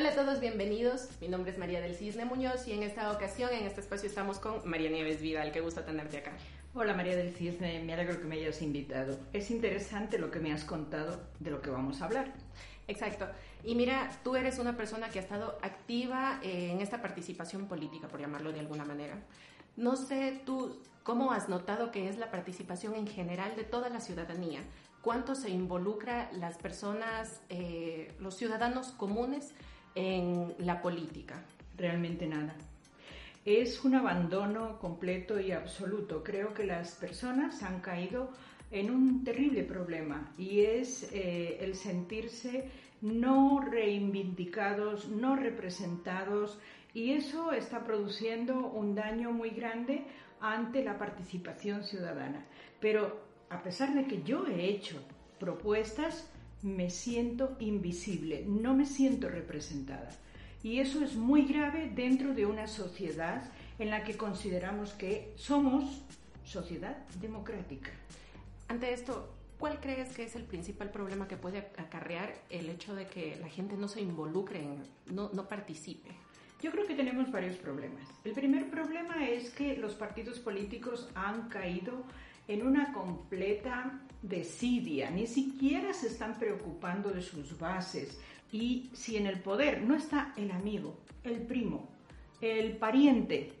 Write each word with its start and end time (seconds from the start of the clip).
Hola 0.00 0.12
a 0.12 0.14
todos, 0.14 0.40
bienvenidos. 0.40 1.10
Mi 1.20 1.28
nombre 1.28 1.50
es 1.50 1.58
María 1.58 1.78
del 1.82 1.94
Cisne 1.94 2.24
Muñoz 2.24 2.66
y 2.66 2.72
en 2.72 2.82
esta 2.82 3.12
ocasión, 3.12 3.50
en 3.52 3.66
este 3.66 3.82
espacio, 3.82 4.08
estamos 4.08 4.38
con 4.38 4.66
María 4.66 4.88
Nieves 4.88 5.20
Vidal. 5.20 5.52
Qué 5.52 5.60
gusto 5.60 5.82
tenerte 5.82 6.16
acá. 6.16 6.32
Hola 6.72 6.94
María 6.94 7.14
del 7.16 7.34
Cisne, 7.34 7.84
me 7.84 7.92
alegro 7.92 8.18
que 8.18 8.24
me 8.24 8.36
hayas 8.36 8.62
invitado. 8.62 9.18
Es 9.34 9.50
interesante 9.50 10.16
lo 10.18 10.30
que 10.30 10.40
me 10.40 10.54
has 10.54 10.64
contado 10.64 11.20
de 11.38 11.50
lo 11.50 11.60
que 11.60 11.68
vamos 11.68 12.00
a 12.00 12.06
hablar. 12.06 12.32
Exacto. 12.88 13.26
Y 13.62 13.74
mira, 13.74 14.10
tú 14.24 14.36
eres 14.36 14.58
una 14.58 14.74
persona 14.74 15.10
que 15.10 15.18
ha 15.18 15.22
estado 15.22 15.58
activa 15.60 16.40
en 16.42 16.80
esta 16.80 17.02
participación 17.02 17.68
política, 17.68 18.08
por 18.08 18.20
llamarlo 18.20 18.52
de 18.52 18.60
alguna 18.60 18.86
manera. 18.86 19.18
No 19.76 19.96
sé 19.96 20.40
tú 20.46 20.80
cómo 21.02 21.30
has 21.30 21.50
notado 21.50 21.90
que 21.90 22.08
es 22.08 22.16
la 22.16 22.30
participación 22.30 22.94
en 22.94 23.06
general 23.06 23.54
de 23.54 23.64
toda 23.64 23.90
la 23.90 24.00
ciudadanía. 24.00 24.62
¿Cuánto 25.02 25.34
se 25.34 25.50
involucra 25.50 26.30
las 26.32 26.56
personas, 26.56 27.42
eh, 27.50 28.14
los 28.18 28.34
ciudadanos 28.34 28.92
comunes 28.92 29.52
en 29.94 30.54
la 30.58 30.80
política? 30.82 31.42
Realmente 31.76 32.26
nada. 32.26 32.54
Es 33.44 33.84
un 33.84 33.94
abandono 33.94 34.78
completo 34.78 35.40
y 35.40 35.52
absoluto. 35.52 36.22
Creo 36.22 36.52
que 36.52 36.64
las 36.64 36.92
personas 36.92 37.62
han 37.62 37.80
caído 37.80 38.30
en 38.70 38.90
un 38.90 39.24
terrible 39.24 39.64
problema 39.64 40.32
y 40.38 40.60
es 40.60 41.10
eh, 41.12 41.58
el 41.60 41.74
sentirse 41.74 42.68
no 43.00 43.60
reivindicados, 43.60 45.08
no 45.08 45.36
representados 45.36 46.58
y 46.92 47.12
eso 47.12 47.52
está 47.52 47.84
produciendo 47.84 48.66
un 48.66 48.94
daño 48.94 49.32
muy 49.32 49.50
grande 49.50 50.04
ante 50.40 50.84
la 50.84 50.98
participación 50.98 51.82
ciudadana. 51.84 52.44
Pero 52.80 53.20
a 53.48 53.62
pesar 53.62 53.94
de 53.94 54.04
que 54.04 54.22
yo 54.22 54.46
he 54.46 54.66
hecho 54.66 55.00
propuestas, 55.38 56.30
me 56.62 56.90
siento 56.90 57.56
invisible, 57.60 58.44
no 58.46 58.74
me 58.74 58.86
siento 58.86 59.28
representada. 59.28 60.10
Y 60.62 60.80
eso 60.80 61.02
es 61.02 61.14
muy 61.14 61.44
grave 61.46 61.90
dentro 61.94 62.34
de 62.34 62.46
una 62.46 62.66
sociedad 62.66 63.50
en 63.78 63.90
la 63.90 64.04
que 64.04 64.16
consideramos 64.16 64.92
que 64.92 65.32
somos 65.36 66.02
sociedad 66.44 66.96
democrática. 67.20 67.90
Ante 68.68 68.92
esto, 68.92 69.32
¿cuál 69.58 69.80
crees 69.80 70.14
que 70.14 70.24
es 70.24 70.36
el 70.36 70.44
principal 70.44 70.90
problema 70.90 71.28
que 71.28 71.36
puede 71.36 71.70
acarrear 71.78 72.34
el 72.50 72.68
hecho 72.68 72.94
de 72.94 73.06
que 73.06 73.36
la 73.40 73.48
gente 73.48 73.76
no 73.76 73.88
se 73.88 74.02
involucre, 74.02 74.62
no, 75.06 75.30
no 75.32 75.48
participe? 75.48 76.10
Yo 76.62 76.70
creo 76.70 76.86
que 76.86 76.94
tenemos 76.94 77.32
varios 77.32 77.56
problemas. 77.56 78.06
El 78.22 78.32
primer 78.32 78.68
problema 78.70 79.26
es 79.26 79.48
que 79.50 79.78
los 79.78 79.94
partidos 79.94 80.38
políticos 80.38 81.08
han 81.14 81.48
caído 81.48 82.04
en 82.50 82.66
una 82.66 82.92
completa 82.92 84.00
desidia, 84.22 85.08
ni 85.08 85.28
siquiera 85.28 85.92
se 85.92 86.08
están 86.08 86.36
preocupando 86.36 87.10
de 87.10 87.22
sus 87.22 87.56
bases. 87.56 88.20
Y 88.50 88.90
si 88.92 89.16
en 89.16 89.28
el 89.28 89.40
poder 89.40 89.82
no 89.82 89.94
está 89.94 90.34
el 90.36 90.50
amigo, 90.50 90.98
el 91.22 91.42
primo, 91.42 91.88
el 92.40 92.76
pariente, 92.76 93.52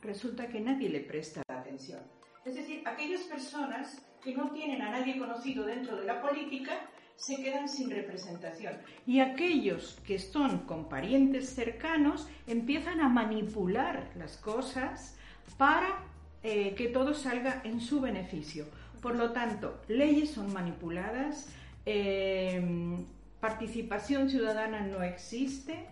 resulta 0.00 0.48
que 0.48 0.60
nadie 0.60 0.88
le 0.88 1.00
presta 1.00 1.42
atención. 1.46 2.00
Es 2.46 2.54
decir, 2.54 2.82
aquellas 2.86 3.20
personas 3.24 4.00
que 4.22 4.34
no 4.34 4.50
tienen 4.52 4.80
a 4.80 4.90
nadie 4.90 5.18
conocido 5.18 5.66
dentro 5.66 5.96
de 5.96 6.06
la 6.06 6.22
política 6.22 6.88
se 7.16 7.36
quedan 7.36 7.68
sin 7.68 7.90
representación. 7.90 8.78
Y 9.06 9.20
aquellos 9.20 10.00
que 10.06 10.14
están 10.14 10.60
con 10.60 10.88
parientes 10.88 11.50
cercanos 11.50 12.28
empiezan 12.46 13.02
a 13.02 13.10
manipular 13.10 14.10
las 14.16 14.38
cosas 14.38 15.18
para 15.58 16.13
eh, 16.44 16.74
que 16.76 16.86
todo 16.86 17.14
salga 17.14 17.62
en 17.64 17.80
su 17.80 18.00
beneficio. 18.00 18.66
Por 19.02 19.16
lo 19.16 19.32
tanto, 19.32 19.82
leyes 19.88 20.30
son 20.30 20.52
manipuladas, 20.52 21.48
eh, 21.84 23.04
participación 23.40 24.30
ciudadana 24.30 24.80
no 24.82 25.02
existe 25.02 25.86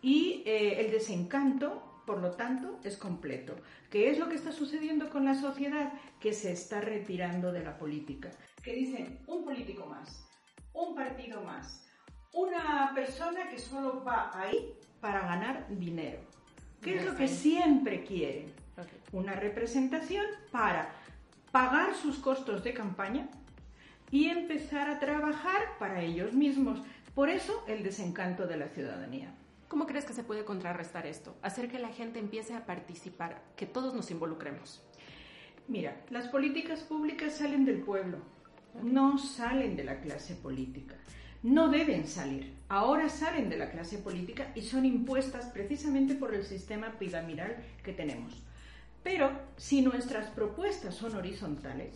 y 0.00 0.42
eh, 0.46 0.80
el 0.80 0.92
desencanto 0.92 1.90
por 2.06 2.20
lo 2.20 2.32
tanto, 2.32 2.78
es 2.84 2.96
completo. 2.96 3.54
¿Qué 3.90 4.10
es 4.10 4.18
lo 4.18 4.28
que 4.28 4.34
está 4.34 4.52
sucediendo 4.52 5.08
con 5.08 5.24
la 5.24 5.34
sociedad? 5.34 5.92
Que 6.20 6.32
se 6.32 6.52
está 6.52 6.80
retirando 6.80 7.52
de 7.52 7.64
la 7.64 7.78
política. 7.78 8.30
Que 8.62 8.74
dicen, 8.74 9.20
un 9.26 9.44
político 9.44 9.86
más, 9.86 10.26
un 10.72 10.94
partido 10.94 11.42
más, 11.42 11.86
una 12.32 12.92
persona 12.94 13.48
que 13.48 13.58
solo 13.58 14.04
va 14.04 14.30
ahí 14.34 14.74
para 15.00 15.20
ganar 15.20 15.66
dinero. 15.70 16.20
¿Qué 16.82 16.96
es 16.96 17.06
lo 17.06 17.16
que 17.16 17.28
siempre 17.28 18.04
quieren? 18.04 18.53
Una 19.12 19.34
representación 19.34 20.24
para 20.50 20.92
pagar 21.52 21.94
sus 21.94 22.18
costos 22.18 22.64
de 22.64 22.74
campaña 22.74 23.28
y 24.10 24.28
empezar 24.28 24.88
a 24.88 24.98
trabajar 24.98 25.78
para 25.78 26.02
ellos 26.02 26.32
mismos. 26.32 26.82
Por 27.14 27.28
eso 27.28 27.64
el 27.68 27.82
desencanto 27.82 28.46
de 28.46 28.56
la 28.56 28.68
ciudadanía. 28.68 29.34
¿Cómo 29.68 29.86
crees 29.86 30.04
que 30.04 30.12
se 30.12 30.24
puede 30.24 30.44
contrarrestar 30.44 31.06
esto? 31.06 31.36
Hacer 31.42 31.68
que 31.68 31.78
la 31.78 31.88
gente 31.88 32.18
empiece 32.18 32.54
a 32.54 32.66
participar, 32.66 33.42
que 33.56 33.66
todos 33.66 33.94
nos 33.94 34.10
involucremos. 34.10 34.82
Mira, 35.68 35.96
las 36.10 36.28
políticas 36.28 36.80
públicas 36.80 37.36
salen 37.36 37.64
del 37.64 37.80
pueblo, 37.80 38.18
no 38.82 39.18
salen 39.18 39.76
de 39.76 39.84
la 39.84 40.00
clase 40.00 40.34
política. 40.34 40.94
No 41.42 41.68
deben 41.68 42.06
salir. 42.06 42.54
Ahora 42.68 43.08
salen 43.08 43.50
de 43.50 43.58
la 43.58 43.70
clase 43.70 43.98
política 43.98 44.50
y 44.54 44.62
son 44.62 44.86
impuestas 44.86 45.46
precisamente 45.46 46.14
por 46.14 46.34
el 46.34 46.44
sistema 46.44 46.98
piramidal 46.98 47.56
que 47.82 47.92
tenemos. 47.92 48.42
Pero 49.04 49.30
si 49.58 49.82
nuestras 49.82 50.28
propuestas 50.30 50.94
son 50.94 51.14
horizontales, 51.14 51.94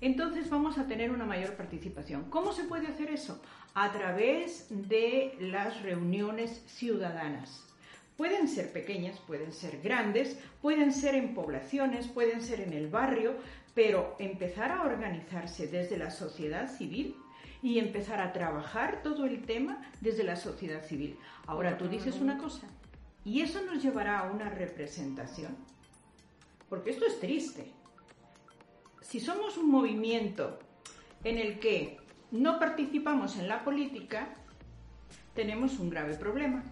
entonces 0.00 0.48
vamos 0.48 0.78
a 0.78 0.86
tener 0.86 1.10
una 1.10 1.26
mayor 1.26 1.54
participación. 1.54 2.30
¿Cómo 2.30 2.52
se 2.52 2.64
puede 2.64 2.88
hacer 2.88 3.10
eso? 3.10 3.40
A 3.74 3.92
través 3.92 4.66
de 4.70 5.36
las 5.38 5.82
reuniones 5.82 6.62
ciudadanas. 6.66 7.66
Pueden 8.16 8.48
ser 8.48 8.72
pequeñas, 8.72 9.18
pueden 9.20 9.52
ser 9.52 9.80
grandes, 9.82 10.38
pueden 10.62 10.92
ser 10.92 11.14
en 11.14 11.34
poblaciones, 11.34 12.08
pueden 12.08 12.42
ser 12.42 12.60
en 12.60 12.72
el 12.72 12.88
barrio, 12.88 13.34
pero 13.74 14.16
empezar 14.18 14.72
a 14.72 14.82
organizarse 14.82 15.66
desde 15.66 15.98
la 15.98 16.10
sociedad 16.10 16.74
civil 16.74 17.16
y 17.62 17.78
empezar 17.78 18.20
a 18.20 18.32
trabajar 18.32 19.02
todo 19.02 19.26
el 19.26 19.44
tema 19.44 19.82
desde 20.00 20.24
la 20.24 20.36
sociedad 20.36 20.82
civil. 20.84 21.18
Ahora 21.46 21.76
tú 21.76 21.88
dices 21.88 22.16
una 22.16 22.38
cosa, 22.38 22.66
y 23.24 23.42
eso 23.42 23.60
nos 23.62 23.82
llevará 23.82 24.20
a 24.20 24.30
una 24.30 24.48
representación, 24.48 25.56
porque 26.70 26.90
esto 26.90 27.04
es 27.04 27.20
triste. 27.20 27.70
Si 29.02 29.20
somos 29.20 29.58
un 29.58 29.70
movimiento 29.70 30.58
en 31.24 31.36
el 31.36 31.58
que 31.58 31.98
no 32.30 32.58
participamos 32.58 33.36
en 33.36 33.48
la 33.48 33.64
política, 33.64 34.32
tenemos 35.34 35.78
un 35.80 35.90
grave 35.90 36.14
problema. 36.14 36.62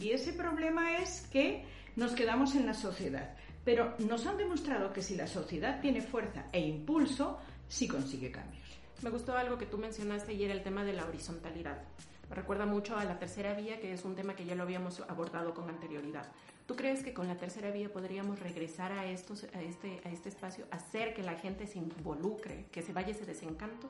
Y 0.00 0.10
ese 0.10 0.32
problema 0.32 0.98
es 0.98 1.26
que 1.32 1.64
nos 1.96 2.12
quedamos 2.12 2.54
en 2.54 2.66
la 2.66 2.74
sociedad. 2.74 3.34
Pero 3.64 3.96
nos 3.98 4.26
han 4.26 4.38
demostrado 4.38 4.92
que 4.92 5.02
si 5.02 5.16
la 5.16 5.26
sociedad 5.26 5.80
tiene 5.80 6.00
fuerza 6.00 6.46
e 6.52 6.60
impulso, 6.60 7.38
sí 7.68 7.88
consigue 7.88 8.30
cambios. 8.30 8.64
Me 9.02 9.10
gustó 9.10 9.36
algo 9.36 9.58
que 9.58 9.66
tú 9.66 9.76
mencionaste 9.76 10.32
y 10.34 10.44
era 10.44 10.54
el 10.54 10.62
tema 10.62 10.84
de 10.84 10.92
la 10.92 11.04
horizontalidad. 11.04 11.82
Recuerda 12.30 12.66
mucho 12.66 12.96
a 12.96 13.04
la 13.04 13.18
tercera 13.18 13.54
vía, 13.54 13.80
que 13.80 13.92
es 13.92 14.04
un 14.04 14.14
tema 14.14 14.34
que 14.34 14.44
ya 14.44 14.54
lo 14.54 14.62
habíamos 14.62 15.00
abordado 15.08 15.54
con 15.54 15.68
anterioridad. 15.68 16.26
¿Tú 16.66 16.76
crees 16.76 17.02
que 17.02 17.14
con 17.14 17.26
la 17.26 17.36
tercera 17.36 17.70
vía 17.70 17.90
podríamos 17.90 18.38
regresar 18.40 18.92
a, 18.92 19.06
estos, 19.06 19.44
a, 19.54 19.62
este, 19.62 20.02
a 20.04 20.10
este 20.10 20.28
espacio, 20.28 20.66
hacer 20.70 21.14
que 21.14 21.22
la 21.22 21.34
gente 21.34 21.66
se 21.66 21.78
involucre, 21.78 22.66
que 22.70 22.82
se 22.82 22.92
vaya 22.92 23.12
ese 23.12 23.24
desencanto? 23.24 23.88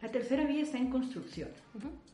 La 0.00 0.10
tercera 0.10 0.44
vía 0.46 0.62
está 0.62 0.78
en 0.78 0.90
construcción, 0.90 1.50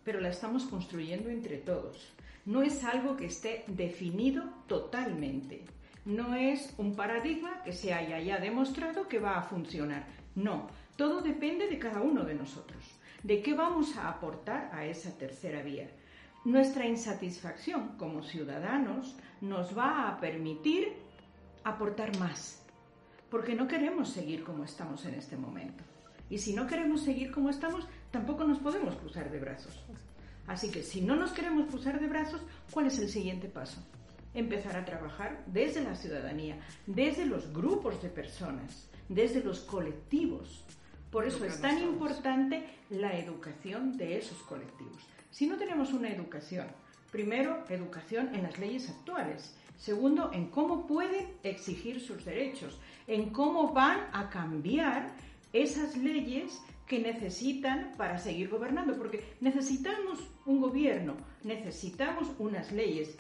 pero 0.05 0.21
la 0.21 0.29
estamos 0.29 0.65
construyendo 0.65 1.31
entre 1.31 1.57
todos. 1.59 2.13
No 2.45 2.63
es 2.63 2.83
algo 2.83 3.17
que 3.17 3.27
esté 3.27 3.65
definido 3.69 4.43
totalmente. 4.67 5.65
No 6.05 6.35
es 6.35 6.75
un 6.77 6.97
paradigma 6.97 7.63
que 7.63 7.73
se 7.73 7.95
haya 7.95 8.19
ya 8.21 8.39
demostrado 8.39 9.07
que 9.07 9.21
va 9.21 9.39
a 9.39 9.43
funcionar. 9.43 10.07
No, 10.35 10.69
todo 10.97 11.23
depende 11.23 11.69
de 11.69 11.79
cada 11.79 12.01
uno 12.01 12.25
de 12.25 12.35
nosotros. 12.35 12.98
¿De 13.29 13.43
qué 13.43 13.53
vamos 13.53 13.95
a 13.99 14.09
aportar 14.09 14.71
a 14.73 14.87
esa 14.87 15.11
tercera 15.19 15.63
vía? 15.63 15.91
Nuestra 16.47 16.87
insatisfacción 16.87 17.89
como 17.99 18.23
ciudadanos 18.23 19.17
nos 19.43 19.77
va 19.77 20.09
a 20.09 20.19
permitir 20.19 20.95
aportar 21.63 22.19
más. 22.19 22.65
porque 23.29 23.55
no 23.55 23.69
queremos 23.69 24.09
seguir 24.09 24.43
como 24.43 24.65
estamos 24.65 25.05
en 25.05 25.13
este 25.13 25.37
momento. 25.37 25.85
Y 26.31 26.39
si 26.39 26.55
no 26.55 26.67
queremos 26.67 27.03
seguir 27.03 27.31
como 27.31 27.51
estamos, 27.51 27.87
tampoco 28.11 28.45
nos 28.45 28.61
podemos 28.61 28.97
cruzar 28.97 29.31
de 29.31 29.41
brazos. 29.41 29.85
Así 30.47 30.71
que 30.71 30.83
si 30.83 31.03
no 31.03 31.15
nos 31.15 31.33
queremos 31.33 31.67
cruzar 31.69 32.01
de 32.01 32.09
brazos, 32.09 32.41
¿cuál 32.73 32.87
es 32.87 32.99
el 32.99 33.11
siguiente 33.11 33.49
paso? 33.49 33.83
Empezar 34.33 34.75
a 34.79 34.87
trabajar 34.87 35.45
desde 35.47 35.85
la 35.85 35.95
ciudadanía, 35.95 36.59
desde 36.87 37.27
los 37.27 37.53
grupos 37.53 38.03
de 38.03 38.09
personas, 38.09 38.89
desde 39.11 39.45
los 39.45 39.61
colectivos. 39.61 40.65
Por 41.11 41.27
eso 41.27 41.45
es 41.45 41.61
tan 41.61 41.79
importante 41.83 42.65
la 42.91 43.19
educación 43.19 43.97
de 43.97 44.19
esos 44.19 44.39
colectivos. 44.43 45.03
Si 45.31 45.47
no 45.47 45.57
tenemos 45.57 45.93
una 45.93 46.11
educación, 46.11 46.67
primero, 47.11 47.65
educación 47.69 48.35
en 48.35 48.43
las 48.43 48.59
leyes 48.59 48.91
actuales, 48.91 49.55
segundo, 49.79 50.31
en 50.33 50.49
cómo 50.49 50.87
pueden 50.87 51.29
exigir 51.43 52.01
sus 52.01 52.25
derechos, 52.25 52.79
en 53.07 53.31
cómo 53.31 53.73
van 53.73 54.01
a 54.13 54.29
cambiar 54.29 55.13
esas 55.53 55.97
leyes 55.97 56.61
que 56.87 56.99
necesitan 56.99 57.93
para 57.97 58.19
seguir 58.19 58.49
gobernando, 58.49 58.97
porque 58.97 59.37
necesitamos 59.41 60.21
un 60.47 60.61
gobierno, 60.61 61.17
necesitamos 61.43 62.29
unas 62.39 62.73
leyes, 62.73 63.17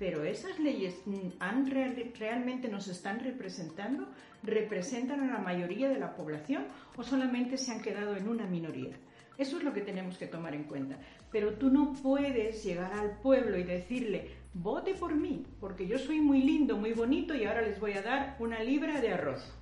pero 0.00 0.24
esas 0.24 0.58
leyes 0.58 0.98
han 1.40 1.70
realmente 1.70 2.68
nos 2.68 2.88
están 2.88 3.20
representando, 3.20 4.08
representan 4.42 5.20
a 5.20 5.34
la 5.34 5.38
mayoría 5.40 5.90
de 5.90 5.98
la 5.98 6.16
población 6.16 6.64
o 6.96 7.02
solamente 7.02 7.58
se 7.58 7.70
han 7.70 7.82
quedado 7.82 8.16
en 8.16 8.26
una 8.26 8.46
minoría. 8.46 8.96
Eso 9.36 9.58
es 9.58 9.62
lo 9.62 9.74
que 9.74 9.82
tenemos 9.82 10.16
que 10.16 10.26
tomar 10.26 10.54
en 10.54 10.64
cuenta. 10.64 10.96
Pero 11.30 11.52
tú 11.52 11.68
no 11.68 11.92
puedes 12.02 12.64
llegar 12.64 12.94
al 12.94 13.18
pueblo 13.18 13.58
y 13.58 13.62
decirle, 13.62 14.30
vote 14.54 14.94
por 14.94 15.14
mí, 15.14 15.44
porque 15.60 15.86
yo 15.86 15.98
soy 15.98 16.22
muy 16.22 16.42
lindo, 16.44 16.78
muy 16.78 16.94
bonito 16.94 17.34
y 17.34 17.44
ahora 17.44 17.60
les 17.60 17.78
voy 17.78 17.92
a 17.92 18.00
dar 18.00 18.36
una 18.38 18.62
libra 18.62 19.02
de 19.02 19.12
arroz. 19.12 19.52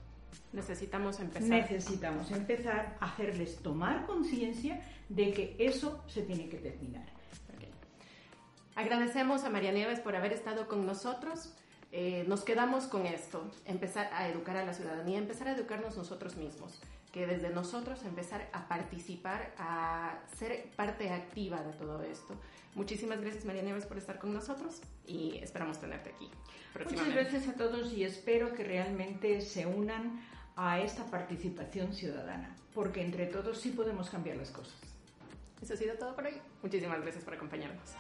Necesitamos 0.53 1.19
empezar. 1.19 1.49
Necesitamos 1.49 2.31
empezar 2.31 2.97
a 3.01 3.07
hacerles 3.07 3.57
tomar 3.57 4.07
conciencia 4.07 4.85
de 5.09 5.33
que 5.33 5.57
eso 5.59 6.05
se 6.07 6.23
tiene 6.23 6.49
que 6.49 6.59
terminar. 6.59 7.18
Agradecemos 8.79 9.43
a 9.43 9.51
María 9.51 9.73
Nieves 9.73 9.99
por 9.99 10.15
haber 10.15 10.33
estado 10.33 10.69
con 10.69 10.87
nosotros. 10.87 11.53
Eh, 11.91 12.25
nos 12.29 12.45
quedamos 12.45 12.85
con 12.85 13.07
esto, 13.07 13.51
empezar 13.65 14.09
a 14.13 14.29
educar 14.29 14.57
a 14.57 14.65
la 14.65 14.73
ciudadanía, 14.73 15.19
empezar 15.19 15.49
a 15.49 15.57
educarnos 15.57 15.97
nosotros 15.97 16.37
mismos, 16.37 16.81
que 17.11 17.27
desde 17.27 17.51
nosotros 17.51 18.05
empezar 18.05 18.49
a 18.53 18.69
participar, 18.69 19.53
a 19.59 20.21
ser 20.39 20.71
parte 20.77 21.11
activa 21.11 21.61
de 21.61 21.73
todo 21.73 22.05
esto. 22.05 22.41
Muchísimas 22.77 23.21
gracias 23.21 23.45
María 23.45 23.63
Nieves 23.63 23.85
por 23.85 23.99
estar 23.99 24.21
con 24.21 24.33
nosotros 24.33 24.81
y 25.09 25.39
esperamos 25.39 25.81
tenerte 25.81 26.11
aquí. 26.11 26.31
Muchas 26.89 27.13
gracias 27.13 27.49
a 27.49 27.55
todos 27.55 27.93
y 27.93 28.05
espero 28.05 28.53
que 28.53 28.63
realmente 28.63 29.41
se 29.41 29.67
unan 29.67 30.21
a 30.55 30.79
esta 30.79 31.05
participación 31.07 31.93
ciudadana, 31.93 32.55
porque 32.75 33.03
entre 33.03 33.27
todos 33.27 33.59
sí 33.59 33.71
podemos 33.71 34.09
cambiar 34.09 34.37
las 34.37 34.53
cosas. 34.53 34.77
Eso 35.61 35.75
ha 35.75 35.77
sido 35.77 35.97
todo 35.97 36.15
por 36.15 36.27
hoy. 36.27 36.35
Muchísimas 36.63 37.01
gracias 37.01 37.25
por 37.25 37.35
acompañarnos. 37.35 37.97